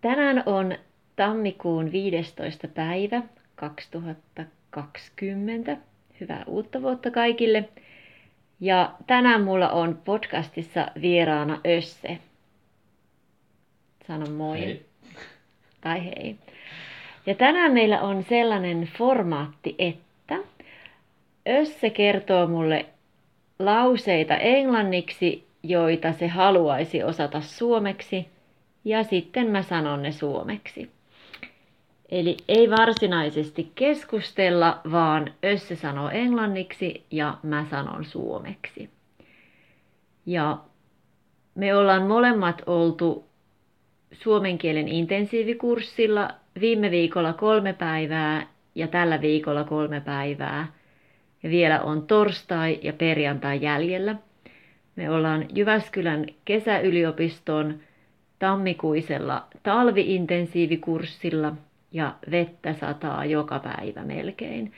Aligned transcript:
Tänään 0.00 0.42
on 0.46 0.74
tammikuun 1.16 1.92
15. 1.92 2.68
päivä 2.68 3.22
2020. 3.54 5.76
Hyvää 6.20 6.44
uutta 6.46 6.82
vuotta 6.82 7.10
kaikille. 7.10 7.68
Ja 8.60 8.92
tänään 9.06 9.42
mulla 9.42 9.68
on 9.68 9.98
podcastissa 10.04 10.86
vieraana 11.00 11.60
Össe. 11.66 12.18
Sano 14.06 14.30
moi. 14.30 14.60
Hei. 14.60 14.86
Tai 15.80 16.04
hei. 16.04 16.36
Ja 17.26 17.34
tänään 17.34 17.72
meillä 17.72 18.00
on 18.00 18.24
sellainen 18.28 18.88
formaatti, 18.98 19.74
että 19.78 20.36
Össe 21.48 21.90
kertoo 21.90 22.46
mulle 22.46 22.86
lauseita 23.58 24.36
englanniksi, 24.36 25.46
joita 25.62 26.12
se 26.12 26.28
haluaisi 26.28 27.02
osata 27.02 27.40
suomeksi, 27.40 28.28
ja 28.84 29.02
sitten 29.02 29.46
mä 29.46 29.62
sanon 29.62 30.02
ne 30.02 30.12
suomeksi. 30.12 30.90
Eli 32.08 32.36
ei 32.48 32.70
varsinaisesti 32.70 33.72
keskustella, 33.74 34.80
vaan 34.90 35.32
Össe 35.44 35.76
sanoo 35.76 36.08
englanniksi 36.08 37.04
ja 37.10 37.38
mä 37.42 37.66
sanon 37.70 38.04
suomeksi. 38.04 38.90
Ja 40.26 40.58
me 41.54 41.76
ollaan 41.76 42.02
molemmat 42.02 42.62
oltu 42.66 43.24
suomen 44.12 44.58
kielen 44.58 44.88
intensiivikurssilla 44.88 46.30
viime 46.60 46.90
viikolla 46.90 47.32
kolme 47.32 47.72
päivää 47.72 48.46
ja 48.74 48.88
tällä 48.88 49.20
viikolla 49.20 49.64
kolme 49.64 50.00
päivää. 50.00 50.66
Ja 51.42 51.50
vielä 51.50 51.80
on 51.80 52.06
torstai 52.06 52.80
ja 52.82 52.92
perjantai 52.92 53.62
jäljellä. 53.62 54.16
Me 54.96 55.10
ollaan 55.10 55.46
Jyväskylän 55.54 56.26
kesäyliopiston 56.44 57.80
tammikuisella 58.40 59.46
talviintensiivikurssilla 59.62 61.52
ja 61.92 62.14
vettä 62.30 62.74
sataa 62.74 63.24
joka 63.24 63.58
päivä 63.58 64.04
melkein. 64.04 64.72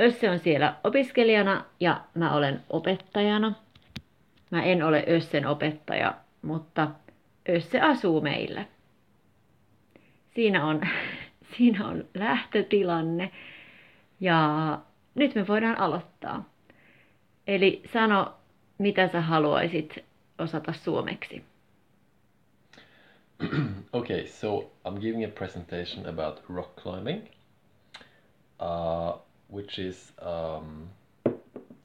Össe 0.00 0.30
on 0.30 0.38
siellä 0.38 0.74
opiskelijana 0.84 1.64
ja 1.80 2.00
mä 2.14 2.34
olen 2.34 2.60
opettajana. 2.70 3.52
Mä 4.50 4.62
en 4.62 4.82
ole 4.82 5.04
Össen 5.08 5.46
opettaja, 5.46 6.14
mutta 6.42 6.88
Össe 7.48 7.80
asuu 7.80 8.20
meillä. 8.20 8.64
Siinä 10.34 10.66
on, 10.66 10.80
siinä 11.56 11.86
on 11.86 12.04
lähtötilanne 12.14 13.30
ja 14.20 14.78
nyt 15.14 15.34
me 15.34 15.46
voidaan 15.46 15.78
aloittaa. 15.78 16.44
Eli 17.46 17.82
sano, 17.92 18.34
mitä 18.78 19.08
sä 19.08 19.20
haluaisit 19.20 20.04
osata 20.38 20.72
suomeksi. 20.72 21.44
okay, 23.94 24.26
so 24.26 24.70
I'm 24.84 25.00
giving 25.00 25.24
a 25.24 25.28
presentation 25.28 26.06
about 26.06 26.40
rock 26.48 26.76
climbing, 26.76 27.28
uh, 28.58 29.14
which 29.48 29.78
is 29.78 30.12
um, 30.20 30.88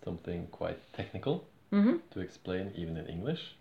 something 0.04 0.48
quite 0.52 0.80
technical 0.94 1.46
Mm-hmm. 1.74 1.98
to 2.12 2.20
explain, 2.20 2.74
even 2.76 2.98
in 2.98 3.08
English. 3.08 3.56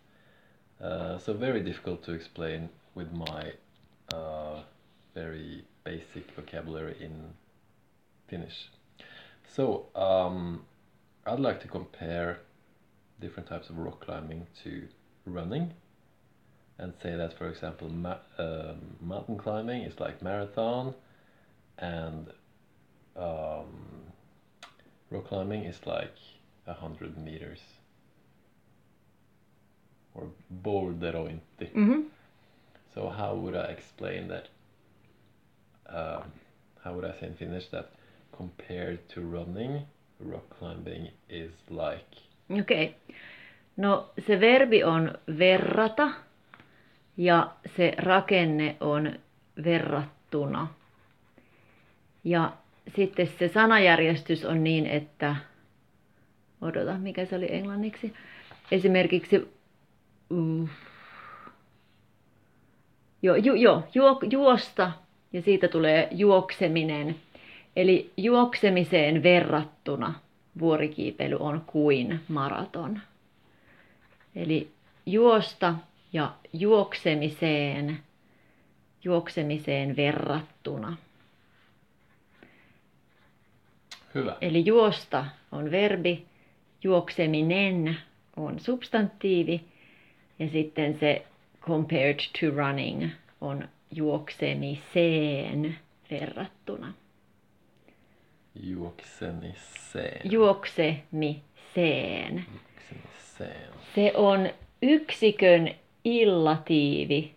Uh, 0.83 1.17
so 1.19 1.33
very 1.33 1.61
difficult 1.61 2.03
to 2.05 2.13
explain 2.13 2.69
with 2.97 3.13
my 3.13 3.53
uh, 4.13 4.63
very 5.15 5.65
basic 5.85 6.29
vocabulary 6.35 6.97
in 7.01 7.33
Finnish. 8.27 8.69
So 9.55 9.87
um, 9.95 10.65
I'd 11.25 11.39
like 11.39 11.61
to 11.61 11.69
compare 11.69 12.41
different 13.21 13.49
types 13.49 13.71
of 13.71 13.79
rock 13.79 14.05
climbing 14.05 14.49
to 14.65 14.89
running 15.25 15.73
and 16.81 16.95
say 17.03 17.15
that, 17.15 17.37
for 17.37 17.49
example, 17.49 17.91
ma- 17.91 18.25
um, 18.39 18.97
mountain 19.01 19.37
climbing 19.37 19.83
is 19.83 20.01
like 20.01 20.23
marathon, 20.23 20.95
and 21.79 22.29
um, 23.17 23.69
rock 25.11 25.27
climbing 25.29 25.65
is 25.65 25.77
like 25.85 26.15
a 26.67 26.73
hundred 26.73 27.19
meters 27.19 27.61
or 30.15 30.29
boulderointi. 30.65 31.41
Mm-hmm. 31.61 32.01
So 32.95 33.09
how 33.11 33.35
would 33.35 33.55
I 33.55 33.65
explain 33.65 34.29
that? 34.29 34.49
Um, 35.87 36.33
how 36.83 36.95
would 36.95 37.05
I 37.05 37.13
say 37.21 37.27
in 37.27 37.35
Finnish 37.35 37.67
that 37.73 37.93
compared 38.35 39.07
to 39.11 39.21
running, 39.21 39.83
rock 40.19 40.49
climbing 40.59 41.09
is 41.29 41.53
like 41.69 42.07
Okay. 42.51 42.97
No 43.77 44.07
se 44.27 44.37
verbi 44.37 44.83
on 44.83 45.17
verrata 45.29 46.30
ja 47.21 47.51
se 47.77 47.93
rakenne 47.99 48.77
on 48.81 49.13
verrattuna. 49.65 50.69
Ja 52.25 52.53
sitten 52.97 53.27
se 53.39 53.49
sanajärjestys 53.49 54.45
on 54.45 54.65
niin, 54.65 54.87
että 54.87 55.37
odota, 56.61 56.99
mikä 56.99 57.25
se 57.25 57.37
oli 57.37 57.55
englanniksi. 57.55 58.15
Esimerkiksi 58.71 59.53
mm, 60.29 60.69
jo, 63.23 63.35
ju, 63.35 63.55
jo, 63.55 63.89
juo, 63.95 64.21
juosta 64.31 64.93
ja 65.33 65.43
siitä 65.43 65.69
tulee 65.69 66.09
juokseminen. 66.11 67.17
Eli 67.77 68.13
juoksemiseen 68.17 69.23
verrattuna 69.23 70.15
vuorikiipeily 70.59 71.37
on 71.41 71.63
kuin 71.67 72.21
maraton. 72.29 73.01
Eli 74.35 74.71
juosta 75.07 75.75
ja 76.13 76.35
juoksemiseen, 76.53 77.99
juoksemiseen 79.05 79.97
verrattuna. 79.97 80.97
hyvä. 84.15 84.37
Eli 84.41 84.67
juosta 84.67 85.27
on 85.53 85.71
verbi, 85.71 86.27
juokseminen 86.83 87.97
on 88.37 88.61
substantiivi 88.61 89.65
ja 90.39 90.49
sitten 90.49 90.99
se 90.99 91.27
compared 91.61 92.19
to 92.41 92.57
running 92.57 93.11
on 93.41 93.69
juoksemiseen 93.91 95.79
verrattuna. 96.11 96.93
Juoksemiseen. 98.63 100.31
Juoksemiseen. 100.31 101.43
Juoksemiseen. 101.79 102.45
Se 103.95 104.13
on 104.15 104.51
yksikön 104.83 105.75
illatiivi 106.05 107.35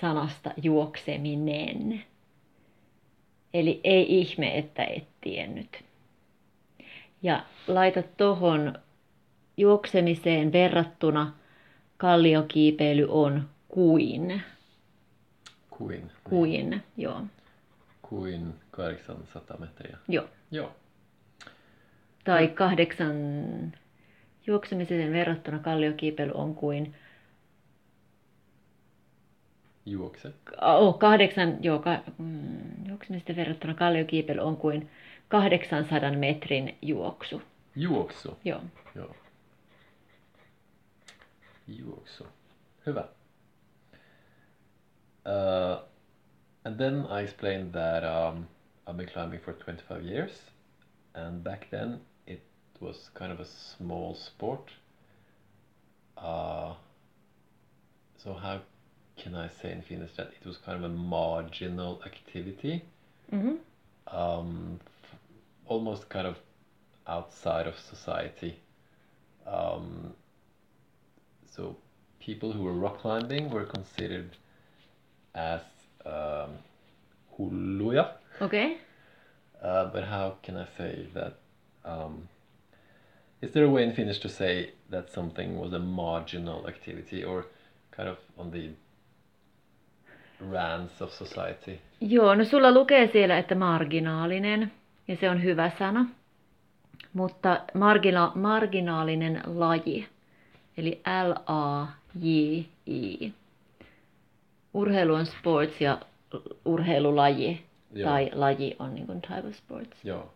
sanasta 0.00 0.50
juokseminen. 0.62 2.04
Eli 3.54 3.80
ei 3.84 4.18
ihme, 4.20 4.58
että 4.58 4.84
et 4.84 5.08
tiennyt. 5.20 5.84
Ja 7.22 7.44
laita 7.66 8.02
tuohon 8.02 8.78
juoksemiseen 9.56 10.52
verrattuna 10.52 11.32
kalliokiipeily 11.96 13.06
on 13.08 13.48
kuin. 13.68 14.42
Kuin. 15.70 16.10
Kuin, 16.24 16.82
joo. 16.96 17.22
Kuin 18.02 18.54
800 18.70 19.56
metriä. 19.58 19.98
joo. 20.08 20.28
Joo. 20.50 20.72
Tai 22.24 22.48
kahdeksan, 22.48 23.14
juoksemiseen 24.46 25.12
verrattuna 25.12 25.58
kalliokiipeily 25.58 26.32
on 26.34 26.54
kuin 26.54 26.94
Juokse. 29.86 30.32
Oh, 30.60 30.98
kahdeksan, 30.98 31.64
joo, 31.64 31.78
ka, 31.78 31.98
mm, 32.18 32.86
juoksemista 32.88 33.36
verrattuna 33.36 33.74
kalliokiipeily 33.74 34.40
on 34.40 34.56
kuin 34.56 34.90
800 35.28 36.10
metrin 36.18 36.78
juoksu. 36.82 37.42
Juoksu. 37.76 38.38
Joo. 38.44 38.60
Joo. 38.94 39.16
Juoksu. 41.68 42.26
Hyvä. 42.86 43.04
Uh, 45.26 45.84
and 46.64 46.76
then 46.76 47.06
I 47.10 47.22
explained 47.22 47.72
that 47.72 48.04
um, 48.04 48.48
I've 48.86 48.96
been 48.96 49.08
climbing 49.08 49.40
for 49.40 49.52
25 49.52 50.04
years, 50.04 50.32
and 51.14 51.44
back 51.44 51.70
then 51.70 52.00
it 52.26 52.42
was 52.80 53.10
kind 53.14 53.32
of 53.32 53.40
a 53.40 53.44
small 53.44 54.14
sport. 54.14 54.72
Uh, 56.16 56.74
so 58.16 58.34
how 58.34 58.60
can 59.16 59.34
I 59.34 59.48
say 59.48 59.70
in 59.72 59.82
Finnish 59.82 60.12
that 60.16 60.32
it 60.40 60.46
was 60.46 60.56
kind 60.56 60.82
of 60.84 60.90
a 60.90 60.94
marginal 60.94 62.00
activity, 62.04 62.82
Mm-hmm. 63.32 63.56
um, 64.14 64.78
f- 65.04 65.18
almost 65.66 66.08
kind 66.10 66.26
of 66.26 66.36
outside 67.06 67.66
of 67.66 67.78
society. 67.78 68.56
Um, 69.46 70.12
so 71.54 71.76
people 72.20 72.52
who 72.52 72.62
were 72.62 72.72
rock 72.74 73.00
climbing 73.00 73.48
were 73.50 73.64
considered 73.64 74.36
as 75.34 75.60
um, 76.04 76.50
hulluja. 77.38 78.12
Okay. 78.40 78.78
Uh, 79.62 79.86
but 79.86 80.04
how 80.04 80.36
can 80.42 80.56
I 80.56 80.66
say 80.76 81.06
that? 81.14 81.38
Um, 81.84 82.28
is 83.40 83.52
there 83.52 83.64
a 83.64 83.70
way 83.70 83.82
in 83.82 83.92
Finnish 83.94 84.18
to 84.20 84.28
say 84.28 84.72
that 84.90 85.10
something 85.12 85.58
was 85.58 85.72
a 85.72 85.78
marginal 85.78 86.66
activity 86.68 87.24
or 87.24 87.46
kind 87.90 88.08
of 88.08 88.18
on 88.38 88.50
the 88.50 88.70
rants 90.50 91.02
of 91.02 91.10
society. 91.10 91.78
Joo, 92.00 92.34
no 92.34 92.44
sulla 92.44 92.72
lukee 92.72 93.06
siellä, 93.12 93.38
että 93.38 93.54
marginaalinen, 93.54 94.72
ja 95.08 95.16
se 95.16 95.30
on 95.30 95.42
hyvä 95.42 95.70
sana. 95.78 96.06
Mutta 97.12 97.60
margina- 97.74 98.32
marginaalinen 98.34 99.42
laji, 99.46 100.08
eli 100.76 101.00
L-A-J-I. 102.14 103.32
Urheilu 104.74 105.14
on 105.14 105.26
sports 105.26 105.80
ja 105.80 105.98
urheilulaji, 106.64 107.62
Joo. 107.92 108.10
tai 108.10 108.30
laji 108.34 108.76
on 108.78 108.94
niin 108.94 109.06
kuin 109.06 109.22
type 109.22 109.48
of 109.48 109.54
sports. 109.54 110.04
Joo, 110.04 110.32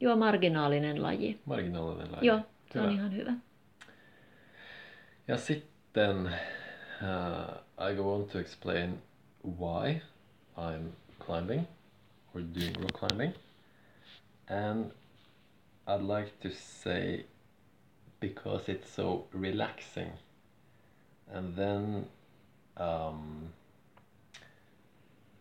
Joo, 0.00 0.16
marginaalinen 0.16 1.02
laji. 1.02 1.40
marginaalinen 1.44 2.12
laji. 2.12 2.26
Joo, 2.26 2.40
se 2.72 2.80
on 2.80 2.84
Hyvä. 2.86 2.94
ihan 2.94 3.14
hyvä. 3.16 3.32
Ja 5.28 5.36
sitten 5.36 6.16
uh, 6.26 7.90
I 7.90 7.94
go 7.94 8.14
on 8.14 8.24
to 8.24 8.38
explain 8.38 8.98
why 9.42 10.02
I'm 10.56 10.92
climbing 11.18 11.66
or 12.34 12.40
doing 12.40 12.74
rock 12.80 12.92
climbing. 12.92 13.34
And 14.48 14.92
I'd 15.86 16.02
like 16.02 16.40
to 16.40 16.50
say 16.52 17.26
because 18.20 18.68
it's 18.68 18.90
so 18.90 19.26
relaxing. 19.32 20.12
And 21.30 21.54
then 21.56 22.06
um, 22.76 23.50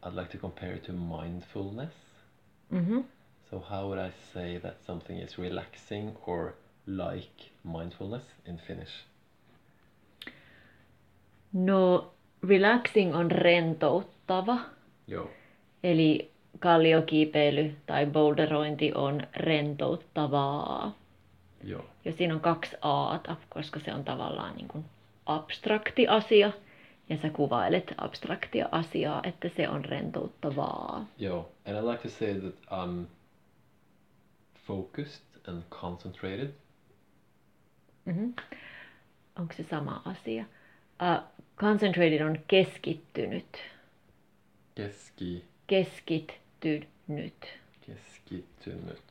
I'd 0.03 0.13
like 0.13 0.29
to 0.31 0.37
compare 0.37 0.73
it 0.73 0.85
to 0.85 0.93
mindfulness. 0.93 1.93
Mm-hmm. 2.73 3.01
So, 3.49 3.63
how 3.67 3.87
would 3.87 3.99
I 3.99 4.11
say 4.33 4.57
that 4.57 4.77
something 4.85 5.17
is 5.17 5.37
relaxing 5.37 6.17
or 6.25 6.55
like 6.85 7.51
mindfulness 7.63 8.23
in 8.45 8.57
Finnish? 8.57 9.05
No, 11.53 12.11
relaxing 12.47 13.15
on 13.15 13.31
rentouttava, 13.31 14.59
Joo. 15.07 15.29
eli 15.83 16.31
kalliokiipeily 16.59 17.75
tai 17.85 18.05
boulderointi 18.05 18.91
on 18.95 19.21
rentouttavaa. 19.35 20.95
Joo. 21.63 21.85
Ja 22.05 22.11
siinä 22.11 22.33
on 22.33 22.39
kaksi 22.39 22.75
aata, 22.81 23.35
koska 23.49 23.79
se 23.79 23.93
on 23.93 24.03
tavallaan 24.03 24.55
niin 24.55 24.67
kuin 24.67 24.85
abstrakti 25.25 26.07
asia. 26.07 26.51
Ja 27.09 27.17
sä 27.17 27.29
kuvailet 27.29 27.93
abstraktia 27.97 28.69
asiaa, 28.71 29.21
että 29.23 29.49
se 29.49 29.69
on 29.69 29.85
rentouttavaa. 29.85 31.05
Yo, 31.19 31.49
and 31.65 31.77
I 31.77 31.87
like 31.87 32.03
to 32.03 32.09
say 32.09 32.39
that 32.39 32.55
I'm 32.71 33.05
focused 34.67 35.23
and 35.47 35.63
concentrated. 35.69 36.49
Mm-hmm. 38.05 38.33
Onko 39.39 39.53
se 39.53 39.65
sama 39.69 40.01
asia? 40.05 40.45
Uh, 41.01 41.23
concentrated 41.57 42.21
on 42.21 42.39
keskittynyt. 42.47 43.57
Keski, 44.75 45.45
Keskittynyt. 45.67 47.47
keskittynyt. 47.87 49.03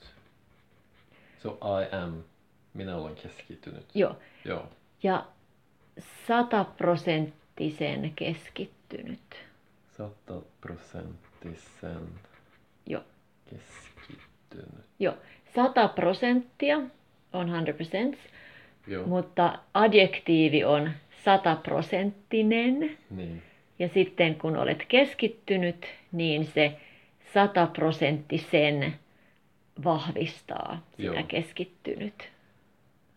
So 1.43 1.59
I 1.63 1.95
am, 1.97 2.23
minä 2.75 2.97
olen 2.97 3.15
keskittynyt. 3.15 3.85
Joo. 3.95 4.17
Joo. 4.45 4.69
Ja 5.03 5.27
sataprosenttisen 6.27 8.13
keskittynyt. 8.17 9.21
Sataprosenttisen 9.97 12.09
Joo. 12.87 13.03
keskittynyt. 13.51 14.85
Joo. 14.99 15.15
Sata 15.55 15.89
prosenttia 15.89 16.77
on 17.33 17.49
100%, 17.49 18.17
Joo. 18.87 19.07
mutta 19.07 19.59
adjektiivi 19.75 20.65
on 20.65 20.91
sataprosenttinen. 21.27 22.99
Niin. 23.11 23.43
Ja 23.79 23.89
sitten 23.89 24.35
kun 24.35 24.57
olet 24.57 24.85
keskittynyt, 24.89 25.87
niin 26.13 26.47
se 26.47 26.77
sataprosenttisen 27.35 28.95
vahvistaa 29.85 30.83
sitä 30.91 31.03
Joo. 31.03 31.23
keskittynyt. 31.29 32.29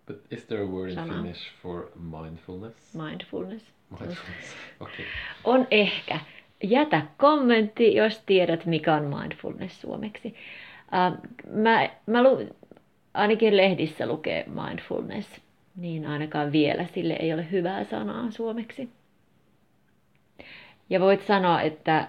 But 0.08 0.22
is 0.32 0.46
there 0.46 0.64
a 0.64 0.66
word 0.66 0.90
in 0.90 0.96
Sana. 0.96 1.14
Finnish 1.14 1.52
for 1.64 1.92
mindfulness? 1.96 2.94
Mindfulness. 2.94 3.66
Mindfulness. 3.90 4.56
Okay. 4.80 5.06
On 5.44 5.68
ehkä. 5.72 6.20
Jätä 6.64 7.02
kommentti, 7.18 7.96
jos 7.96 8.24
tiedät, 8.26 8.66
mikä 8.66 8.96
on 8.96 9.04
mindfulness 9.04 9.82
suomeksi. 9.82 10.36
Äh, 10.94 11.14
mä, 11.52 11.90
mä 12.06 12.24
lu, 12.24 12.56
ainakin 13.14 13.58
lehdissä 13.58 14.08
lukee 14.08 14.46
mindfulness, 14.48 15.42
niin 15.80 16.06
ainakaan 16.06 16.52
vielä 16.52 16.86
sille 16.94 17.14
ei 17.14 17.34
ole 17.34 17.52
hyvää 17.52 17.84
sanaa 17.84 18.32
suomeksi. 18.32 18.90
Ja 20.90 21.00
voit 21.00 21.28
sanoa, 21.28 21.62
että 21.62 22.08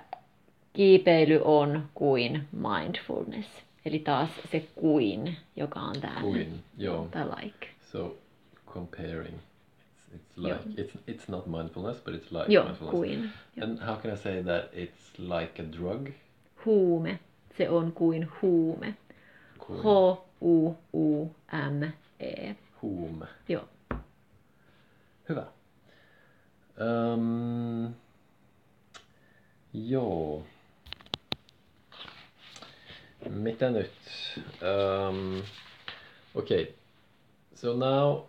kiipeily 0.73 1.41
on 1.45 1.85
kuin 1.95 2.49
mindfulness. 2.53 3.49
Eli 3.85 3.99
taas 3.99 4.29
se 4.53 4.65
kuin, 4.75 5.37
joka 5.57 5.81
on 5.81 6.01
täällä. 6.01 6.21
Kuin, 6.21 6.63
joo. 6.79 7.09
Tai 7.11 7.25
like. 7.25 7.69
So 7.93 8.17
comparing, 8.75 9.35
it's, 9.35 10.15
it's 10.15 10.49
Joo. 10.49 10.59
like 10.59 10.83
it's 10.83 10.99
it's 11.09 11.25
not 11.29 11.47
mindfulness, 11.47 12.05
but 12.05 12.15
it's 12.15 12.33
like 12.33 12.53
Joo, 12.53 12.65
mindfulness. 12.65 12.97
kuin. 12.97 13.31
Joo. 13.57 13.67
And 13.67 13.79
how 13.79 13.97
can 13.97 14.15
I 14.15 14.17
say 14.17 14.43
that 14.43 14.65
it's 14.73 15.19
like 15.19 15.63
a 15.63 15.67
drug? 15.79 16.09
Huume. 16.65 17.19
Se 17.59 17.69
on 17.69 17.93
kuin 17.93 18.29
huume. 18.43 18.95
H-U-U-M-E. 19.61 20.17
Huume. 22.82 23.27
Joo. 23.49 23.69
Hyvä. 25.29 25.47
Um, 26.81 27.94
joo. 29.73 30.44
Mitä 33.29 33.71
nyt? 33.71 33.93
Um, 34.62 35.43
okay. 36.35 36.67
So 37.55 37.77
now 37.77 38.27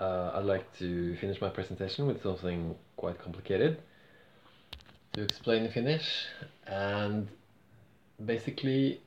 uh, 0.00 0.38
I'd 0.38 0.46
like 0.46 0.64
to 0.78 1.20
finish 1.20 1.40
my 1.40 1.50
presentation 1.50 2.06
with 2.06 2.22
something 2.22 2.76
quite 2.96 3.18
complicated 3.18 3.76
to 5.12 5.22
explain 5.22 5.64
in 5.64 5.72
Finnish. 5.72 6.26
And 6.66 7.28
basically, 8.24 9.00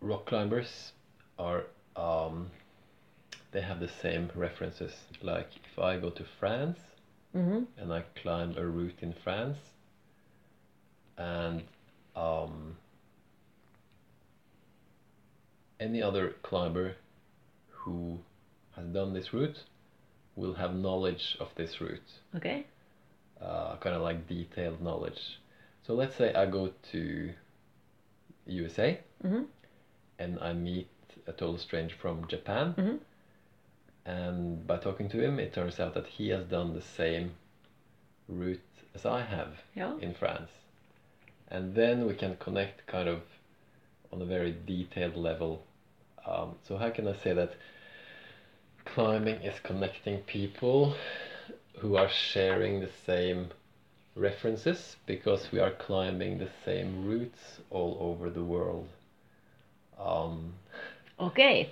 rock 0.00 0.26
climbers 0.26 0.92
are 1.38 1.64
um, 2.00 2.50
they 3.52 3.60
have 3.60 3.80
the 3.80 3.90
same 4.02 4.30
references. 4.34 4.92
Like 5.22 5.48
if 5.72 5.78
I 5.78 5.98
go 5.98 6.10
to 6.10 6.24
France 6.38 6.78
Mm-hmm. 7.36 7.62
and 7.80 7.92
I 7.92 8.02
climb 8.20 8.56
a 8.58 8.66
route 8.66 8.98
in 9.02 9.12
France, 9.24 9.58
and 11.16 11.62
um, 12.16 12.76
any 15.78 16.02
other 16.02 16.34
climber 16.42 16.96
who 17.68 18.18
has 18.76 18.86
done 18.86 19.12
this 19.14 19.32
route 19.32 19.62
will 20.36 20.54
have 20.54 20.74
knowledge 20.74 21.36
of 21.40 21.48
this 21.54 21.80
route, 21.80 22.10
Okay. 22.34 22.66
uh, 23.40 23.76
kind 23.76 23.94
of 23.94 24.02
like 24.02 24.26
detailed 24.28 24.80
knowledge. 24.82 25.38
So 25.86 25.94
let's 25.94 26.16
say 26.16 26.34
I 26.34 26.46
go 26.46 26.70
to 26.92 27.30
USA 28.46 28.98
Mm-hmm. 29.24 29.44
and 30.18 30.38
I 30.40 30.52
meet 30.52 30.88
a 31.26 31.32
total 31.32 31.58
stranger 31.58 31.96
from 32.00 32.26
Japan. 32.28 32.74
Mm-hmm. 32.76 32.96
And 34.06 34.66
by 34.66 34.78
talking 34.78 35.08
to 35.10 35.22
him, 35.22 35.38
it 35.38 35.52
turns 35.52 35.78
out 35.78 35.94
that 35.94 36.06
he 36.06 36.30
has 36.30 36.44
done 36.46 36.74
the 36.74 36.82
same 36.82 37.32
route 38.28 38.60
as 38.94 39.04
I 39.04 39.22
have 39.22 39.54
Joo. 39.76 39.98
in 40.00 40.14
France. 40.14 40.50
And 41.48 41.74
then 41.74 42.06
we 42.06 42.14
can 42.14 42.36
connect 42.36 42.86
kind 42.86 43.08
of 43.08 43.22
on 44.12 44.22
a 44.22 44.24
very 44.24 44.56
detailed 44.66 45.16
level. 45.16 45.62
Um, 46.26 46.56
so, 46.66 46.76
how 46.76 46.90
can 46.90 47.08
I 47.08 47.14
say 47.14 47.32
that 47.32 47.54
climbing 48.84 49.42
is 49.42 49.58
connecting 49.62 50.18
people 50.18 50.94
who 51.78 51.96
are 51.96 52.08
sharing 52.08 52.80
the 52.80 52.90
same 53.06 53.48
references 54.14 54.96
because 55.06 55.50
we 55.52 55.60
are 55.60 55.70
climbing 55.70 56.38
the 56.38 56.50
same 56.64 57.06
routes 57.06 57.60
all 57.70 57.96
over 58.00 58.30
the 58.30 58.44
world? 58.44 58.88
Um, 59.98 60.54
Okei. 61.20 61.70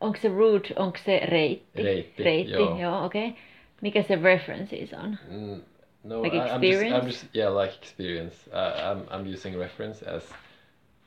Onko 0.00 0.18
se 0.18 0.28
route, 0.28 0.74
onko 0.76 0.98
se 1.04 1.18
reitti? 1.18 1.82
Reitti, 1.82 2.22
reitti 2.22 2.52
joo. 2.52 2.78
joo 2.80 3.04
okei. 3.04 3.28
Okay. 3.28 3.42
Mikä 3.80 4.02
se 4.02 4.16
references 4.16 4.92
on? 4.92 5.18
Mm, 5.30 5.62
no, 6.04 6.22
Like 6.22 6.36
I, 6.36 6.40
I'm 6.40 6.46
just, 6.46 6.54
I'm 6.54 6.62
experience? 6.62 7.10
just, 7.10 7.34
yeah, 7.34 7.56
like 7.62 7.74
experience. 7.74 8.36
Uh, 8.52 8.90
I'm, 8.90 9.06
I'm 9.10 9.34
using 9.34 9.58
reference 9.58 10.02
as 10.02 10.22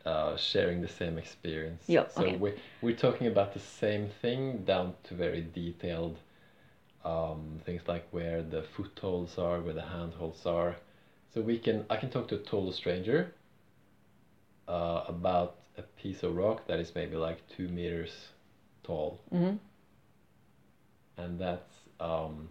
uh, 0.06 0.38
sharing 0.38 0.82
the 0.82 0.88
same 0.88 1.18
experience. 1.18 1.84
Yeah, 1.88 2.08
so 2.08 2.22
okay. 2.22 2.38
we, 2.38 2.54
we're 2.82 2.96
talking 2.96 3.28
about 3.28 3.54
the 3.54 3.60
same 3.60 4.10
thing 4.22 4.64
down 4.66 4.94
to 5.04 5.16
very 5.16 5.46
detailed 5.54 6.18
um, 7.04 7.60
things 7.66 7.82
like 7.88 8.08
where 8.12 8.42
the 8.42 8.64
footholds 8.64 9.38
are, 9.38 9.60
where 9.60 9.74
the 9.74 9.82
handholds 9.82 10.46
are. 10.46 10.76
So 11.34 11.42
we 11.42 11.58
can, 11.58 11.86
I 11.90 11.98
can 11.98 12.10
talk 12.10 12.28
to 12.30 12.36
a 12.36 12.40
total 12.40 12.72
stranger 12.72 13.34
uh, 14.68 15.04
about 15.08 15.57
piece 15.98 16.24
of 16.24 16.36
rock 16.36 16.68
that 16.68 16.80
is 16.80 16.94
maybe 16.96 17.16
like 17.16 17.40
two 17.56 17.68
meters 17.68 18.12
tall 18.84 19.20
Mm-hmm. 19.34 19.58
and 21.22 21.40
that's 21.40 21.74
um, 22.00 22.50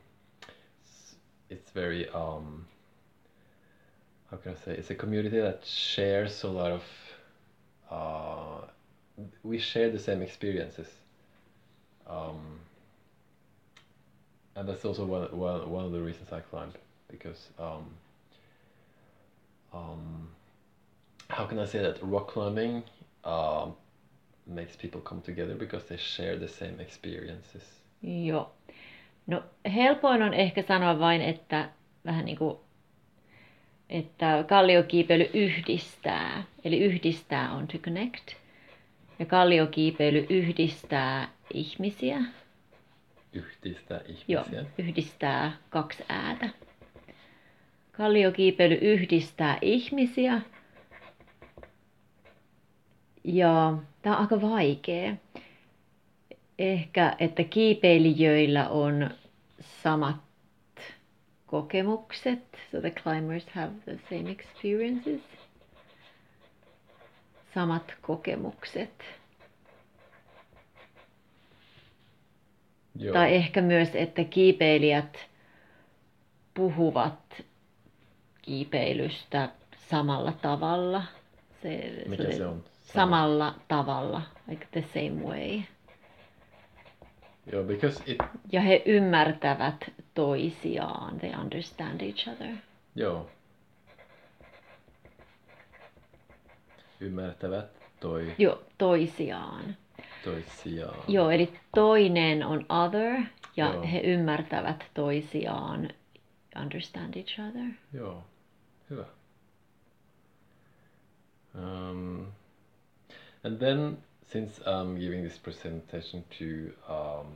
it's 1.48 1.70
very 1.70 2.08
um, 2.10 2.66
how 4.30 4.36
can 4.38 4.52
I 4.52 4.64
say? 4.64 4.72
It's 4.72 4.90
a 4.90 4.94
community 4.94 5.38
that 5.38 5.64
shares 5.64 6.42
a 6.42 6.48
lot 6.48 6.72
of. 6.72 6.82
Uh, 7.90 8.66
we 9.44 9.58
share 9.58 9.88
the 9.90 9.98
same 9.98 10.20
experiences. 10.20 10.88
Um, 12.08 12.58
and 14.56 14.68
that's 14.68 14.84
also 14.84 15.04
one, 15.04 15.24
one, 15.36 15.70
one 15.70 15.84
of 15.84 15.92
the 15.92 16.00
reasons 16.00 16.32
I 16.32 16.40
climbed 16.40 16.74
because 17.08 17.48
um, 17.58 17.86
um, 19.72 20.28
how 21.30 21.44
can 21.46 21.58
I 21.58 21.66
say 21.66 21.80
that 21.80 21.98
rock 22.02 22.28
climbing 22.28 22.82
um, 23.26 23.76
makes 24.46 24.76
people 24.76 25.00
come 25.00 25.20
together 25.22 25.56
because 25.56 25.86
they 25.86 25.98
share 25.98 26.36
the 26.38 26.48
same 26.48 26.82
experiences. 26.82 27.62
Joo. 28.02 28.52
No 29.26 29.42
helpoin 29.74 30.22
on 30.22 30.34
ehkä 30.34 30.62
sanoa 30.62 30.98
vain, 30.98 31.22
että 31.22 31.68
vähän 32.04 32.24
niin 32.24 32.38
kuin, 32.38 32.58
että 33.90 34.44
kalliokiipeily 34.48 35.30
yhdistää. 35.34 36.42
Eli 36.64 36.78
yhdistää 36.78 37.52
on 37.52 37.66
to 37.68 37.78
connect. 37.78 38.32
Ja 39.18 39.26
kalliokiipeily 39.26 40.26
yhdistää 40.30 41.28
ihmisiä. 41.54 42.18
Yhdistää 43.32 44.00
Joo, 44.28 44.42
ihmisiä. 44.44 44.64
yhdistää 44.78 45.56
kaksi 45.70 46.04
äätä. 46.08 46.48
Kalliokiipeily 47.92 48.74
yhdistää 48.80 49.58
ihmisiä. 49.62 50.40
Ja 53.26 53.78
tämä 54.02 54.16
on 54.16 54.22
aika 54.22 54.40
vaikea. 54.40 55.14
Ehkä, 56.58 57.16
että 57.18 57.44
kiipeilijöillä 57.44 58.68
on 58.68 59.10
samat 59.82 60.16
kokemukset. 61.46 62.38
So 62.72 62.80
the 62.80 62.90
climbers 62.90 63.46
have 63.48 63.72
the 63.84 63.98
same 64.10 64.30
experiences. 64.30 65.20
Samat 67.54 67.94
kokemukset. 68.02 69.04
Joo. 72.98 73.12
Tai 73.14 73.34
ehkä 73.34 73.62
myös, 73.62 73.88
että 73.94 74.24
kiipeilijät 74.24 75.18
puhuvat 76.54 77.42
kiipeilystä 78.42 79.48
samalla 79.88 80.32
tavalla. 80.32 81.02
Se, 81.62 82.02
Mikä 82.08 82.22
se- 82.22 82.32
se 82.32 82.46
on? 82.46 82.64
Samalla 82.86 83.54
tavalla, 83.68 84.22
like 84.48 84.66
the 84.72 84.84
same 84.94 85.22
way. 85.24 85.62
Joo, 87.52 87.64
because 87.64 88.02
it, 88.06 88.18
Ja 88.52 88.60
he 88.60 88.82
ymmärtävät 88.86 89.90
toisiaan, 90.14 91.18
they 91.18 91.30
understand 91.40 92.00
each 92.00 92.28
other. 92.28 92.54
joo. 92.94 93.30
Ymmärtävät 97.00 97.66
toi 98.00 98.34
Joo, 98.38 98.62
toisiaan. 98.78 99.76
toisiaan. 100.24 100.98
Joo, 101.08 101.30
eli 101.30 101.52
toinen 101.74 102.46
on 102.46 102.66
other 102.68 103.20
ja 103.56 103.66
Joo. 103.72 103.82
he 103.92 104.00
ymmärtävät 104.00 104.84
toisiaan, 104.94 105.88
understand 106.62 107.14
each 107.16 107.40
other. 107.48 107.66
Joo, 107.92 108.24
hyvä. 108.90 109.04
Um, 111.54 112.15
and 113.46 113.60
then, 113.60 113.98
since 114.26 114.58
I'm 114.66 114.98
giving 114.98 115.22
this 115.22 115.38
presentation 115.38 116.24
to 116.38 116.72
um, 116.88 117.26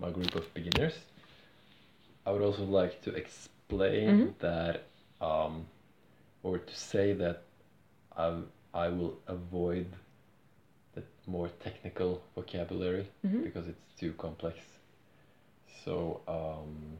my 0.00 0.10
group 0.10 0.34
of 0.34 0.52
beginners, 0.54 0.94
I 2.26 2.32
would 2.32 2.42
also 2.42 2.64
like 2.64 3.00
to 3.02 3.10
explain 3.14 4.08
Mhm. 4.10 4.38
that, 4.40 4.82
um, 5.20 5.66
or 6.42 6.58
to 6.58 6.74
say 6.74 7.12
that 7.12 7.42
I, 8.16 8.42
I 8.74 8.88
will 8.88 9.16
avoid 9.28 9.86
the 10.94 11.04
more 11.26 11.48
technical 11.66 12.20
vocabulary 12.34 13.06
Mhm. 13.24 13.44
because 13.44 13.68
it's 13.68 13.92
too 14.00 14.14
complex. 14.14 14.58
So, 15.84 16.22
um, 16.26 16.98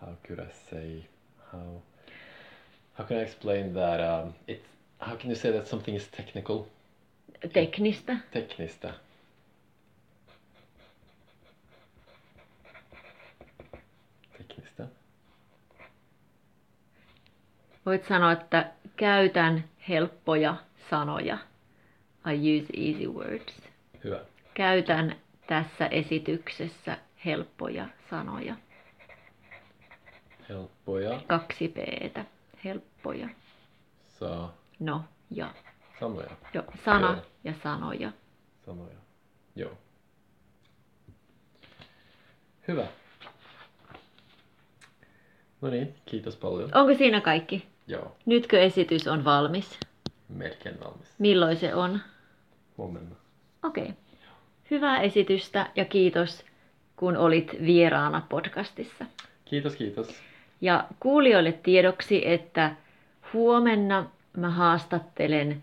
how 0.00 0.16
could 0.22 0.40
I 0.40 0.50
say 0.70 1.06
how 1.52 1.82
how 2.94 3.04
can 3.04 3.16
I 3.18 3.20
explain 3.20 3.74
that 3.74 4.00
um, 4.00 4.34
it's 4.46 4.73
how 5.00 5.16
can 5.16 5.26
you 5.30 5.34
say 5.36 5.52
that 5.52 5.66
something 5.66 5.96
is 5.96 6.08
technical 6.08 6.62
Teknistä. 7.52 8.16
teknistä 8.30 8.94
teknistä 14.38 14.86
Voit 17.86 18.04
sanoa, 18.04 18.32
että 18.32 18.72
käytän 18.96 19.64
helppoja 19.88 20.56
sanoja. 20.90 21.38
I 22.32 22.58
use 22.60 22.72
easy 22.76 23.06
words. 23.06 23.62
hyvä 24.04 24.20
Käytän 24.54 25.16
tässä 25.46 25.86
esityksessä 25.86 26.98
helppoja 27.24 27.86
sanoja. 28.10 28.56
helppoja 30.48 31.20
Kaksi 31.26 31.68
P:tä. 31.68 32.24
Helppoja. 32.64 33.28
saa 34.20 34.54
No 34.80 35.04
ja. 35.30 35.54
sanoja 36.00 36.30
Jo, 36.54 36.62
sana 36.84 37.06
Joo. 37.10 37.22
ja 37.44 37.54
sanoja. 37.62 38.12
sanoja 38.66 38.94
joo 39.56 39.70
hyvä 42.68 42.86
no 45.60 45.70
niin 45.70 45.94
kiitos 46.06 46.36
paljon 46.36 46.70
Onko 46.74 46.94
siinä 46.94 47.20
kaikki? 47.20 47.66
joo 47.86 48.16
Nytkö 48.26 48.60
esitys 48.60 49.06
on 49.08 49.24
valmis? 49.24 49.80
melkein 50.28 50.80
valmis 50.80 51.08
Milloin 51.18 51.56
se 51.56 51.74
on? 51.74 52.00
huomenna 52.78 53.16
Okei. 53.62 53.82
Okay. 53.84 53.94
Hyvää 54.70 55.00
esitystä 55.00 55.70
ja 55.76 55.84
kiitos, 55.84 56.44
kun 56.96 57.16
olit 57.16 57.52
vieraana 57.66 58.26
podcastissa. 58.28 59.04
kiitos 59.44 59.76
kiitos 59.76 60.22
Ja 60.60 60.86
kuulijoille 61.00 61.52
tiedoksi, 61.52 62.28
että 62.28 62.76
huomenna 63.32 64.10
mä 64.36 64.50
haastattelen 64.50 65.62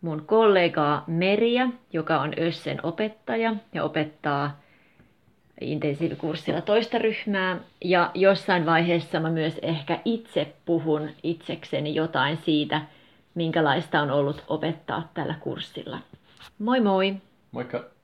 mun 0.00 0.24
kollegaa 0.26 1.04
Meriä, 1.06 1.68
joka 1.92 2.20
on 2.20 2.32
Össen 2.38 2.80
opettaja 2.82 3.56
ja 3.74 3.84
opettaa 3.84 4.60
intensiivikurssilla 5.60 6.60
toista 6.60 6.98
ryhmää. 6.98 7.58
Ja 7.84 8.10
jossain 8.14 8.66
vaiheessa 8.66 9.20
mä 9.20 9.30
myös 9.30 9.58
ehkä 9.62 10.00
itse 10.04 10.54
puhun 10.64 11.10
itsekseni 11.22 11.94
jotain 11.94 12.36
siitä, 12.36 12.82
minkälaista 13.34 14.00
on 14.00 14.10
ollut 14.10 14.44
opettaa 14.48 15.08
tällä 15.14 15.34
kurssilla. 15.40 15.98
Moi 16.58 16.80
moi! 16.80 17.14
moikka 17.52 17.95